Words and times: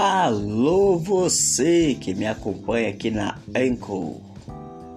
Alô, 0.00 0.96
você 0.96 1.96
que 1.96 2.14
me 2.14 2.24
acompanha 2.24 2.88
aqui 2.88 3.10
na 3.10 3.36
Anchor 3.52 4.20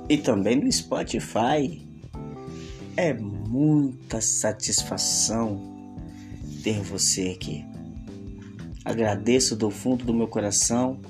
e 0.07 0.15
também 0.15 0.55
no 0.55 0.71
Spotify. 0.71 1.83
É 2.96 3.11
muita 3.11 4.21
satisfação 4.21 5.59
ter 6.63 6.79
você 6.81 7.29
aqui. 7.35 7.65
Agradeço 8.85 9.55
do 9.55 9.72
fundo 9.72 10.05
do 10.05 10.13
meu 10.13 10.27
coração 10.27 11.01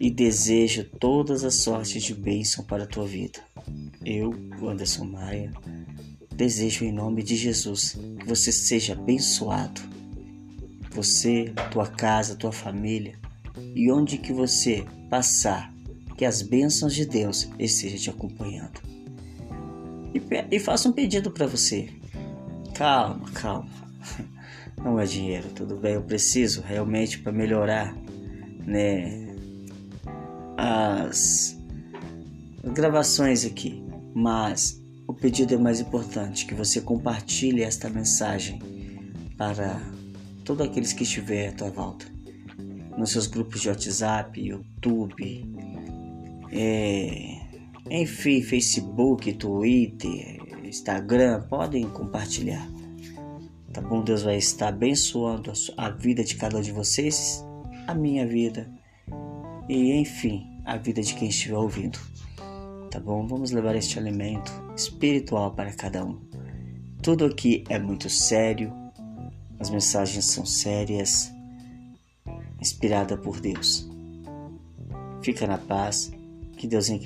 e 0.00 0.10
desejo 0.10 0.84
todas 0.98 1.44
as 1.44 1.56
sortes 1.56 2.02
de 2.02 2.14
bênção 2.14 2.64
para 2.64 2.84
a 2.84 2.86
tua 2.86 3.06
vida. 3.06 3.40
Eu, 4.02 4.32
Anderson 4.66 5.04
Maia, 5.04 5.52
desejo 6.34 6.86
em 6.86 6.92
nome 6.92 7.22
de 7.22 7.36
Jesus 7.36 7.98
que 8.18 8.26
você 8.26 8.50
seja 8.50 8.94
abençoado. 8.94 9.82
Você, 10.92 11.52
tua 11.70 11.86
casa, 11.86 12.34
tua 12.34 12.50
família 12.50 13.25
e 13.76 13.92
onde 13.92 14.16
que 14.16 14.32
você 14.32 14.86
passar, 15.10 15.70
que 16.16 16.24
as 16.24 16.40
bênçãos 16.40 16.94
de 16.94 17.04
Deus 17.04 17.46
estejam 17.58 17.98
te 17.98 18.08
acompanhando. 18.08 18.80
E, 20.14 20.22
e 20.50 20.58
faça 20.58 20.88
um 20.88 20.92
pedido 20.92 21.30
para 21.30 21.46
você. 21.46 21.90
Calma, 22.74 23.30
calma. 23.32 23.68
Não 24.82 24.98
é 24.98 25.04
dinheiro, 25.04 25.50
tudo 25.54 25.76
bem. 25.76 25.92
Eu 25.92 26.02
preciso 26.02 26.62
realmente 26.62 27.18
para 27.18 27.30
melhorar, 27.30 27.94
né, 28.66 29.36
as 30.56 31.54
gravações 32.64 33.44
aqui. 33.44 33.84
Mas 34.14 34.82
o 35.06 35.12
pedido 35.12 35.52
é 35.52 35.58
mais 35.58 35.80
importante 35.80 36.46
que 36.46 36.54
você 36.54 36.80
compartilhe 36.80 37.62
esta 37.62 37.90
mensagem 37.90 38.58
para 39.36 39.78
todos 40.46 40.66
aqueles 40.66 40.94
que 40.94 41.02
estiverem 41.02 41.48
à 41.48 41.52
tua 41.52 41.68
volta 41.68 42.15
nos 42.96 43.12
seus 43.12 43.26
grupos 43.26 43.60
de 43.60 43.68
WhatsApp, 43.68 44.40
YouTube, 44.40 45.44
é, 46.50 47.40
enfim, 47.90 48.42
Facebook, 48.42 49.32
Twitter, 49.34 50.38
Instagram, 50.64 51.42
podem 51.48 51.88
compartilhar. 51.90 52.66
Tá 53.72 53.80
bom? 53.80 54.02
Deus 54.02 54.22
vai 54.22 54.36
estar 54.36 54.68
abençoando 54.68 55.52
a 55.76 55.90
vida 55.90 56.24
de 56.24 56.36
cada 56.36 56.56
um 56.56 56.62
de 56.62 56.72
vocês, 56.72 57.44
a 57.86 57.94
minha 57.94 58.26
vida 58.26 58.70
e, 59.68 59.92
enfim, 60.00 60.46
a 60.64 60.76
vida 60.76 61.02
de 61.02 61.14
quem 61.14 61.28
estiver 61.28 61.56
ouvindo. 61.56 61.98
Tá 62.90 62.98
bom? 62.98 63.26
Vamos 63.26 63.50
levar 63.50 63.76
este 63.76 63.98
alimento 63.98 64.50
espiritual 64.74 65.52
para 65.52 65.72
cada 65.74 66.04
um. 66.04 66.18
Tudo 67.02 67.26
aqui 67.26 67.64
é 67.68 67.78
muito 67.78 68.08
sério, 68.08 68.72
as 69.60 69.68
mensagens 69.68 70.24
são 70.24 70.46
sérias 70.46 71.35
inspirada 72.66 73.16
por 73.16 73.40
Deus. 73.40 73.88
Fica 75.22 75.46
na 75.46 75.58
paz, 75.58 76.12
que 76.56 76.66
Deus 76.66 76.88
em 76.88 77.00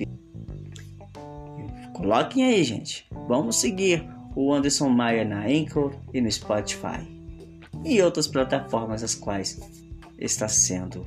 Coloquem 1.93 2.45
aí, 2.45 2.65
gente. 2.65 3.07
Vamos 3.29 3.57
seguir 3.57 4.09
o 4.35 4.53
Anderson 4.53 4.89
Maia 4.89 5.25
na 5.25 5.45
Anchor 5.47 5.95
e 6.15 6.21
no 6.21 6.31
Spotify 6.31 7.21
e 7.85 8.01
outras 8.03 8.27
plataformas 8.27 9.03
as 9.03 9.15
quais 9.15 9.61
está 10.19 10.49
sendo 10.49 11.07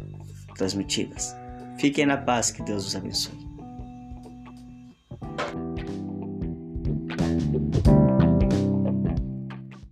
transmitidas. 0.55 1.35
Fiquem 1.77 2.05
na 2.05 2.17
paz, 2.17 2.51
que 2.51 2.61
Deus 2.61 2.85
os 2.85 2.95
abençoe. 2.95 3.53